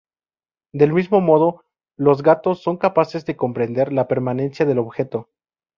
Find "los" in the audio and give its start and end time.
1.95-2.23